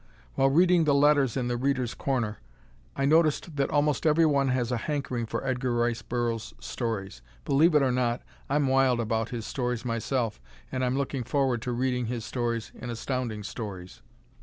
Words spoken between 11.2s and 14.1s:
forward to reading his stories in Astounding Stories.